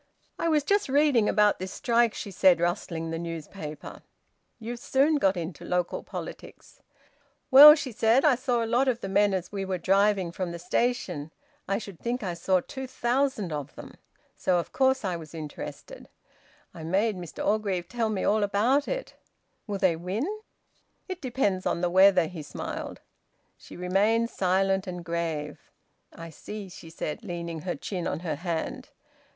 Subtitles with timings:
[0.39, 4.01] "I was just reading about this strike," she said, rustling the newspaper.
[4.57, 6.81] "You've soon got into local politics."
[7.51, 10.51] "Well," she said, "I saw a lot of the men as we were driving from
[10.51, 11.29] the station.
[11.67, 13.93] I should think I saw two thousand of them.
[14.35, 16.09] So of course I was interested.
[16.73, 19.13] I made Mr Orgreave tell me all about it.
[19.67, 20.25] Will they win?"
[21.07, 23.01] "It depends on the weather." He smiled.
[23.55, 25.69] She remained silent, and grave.
[26.11, 28.89] "I see!" she said, leaning her chin on her hand.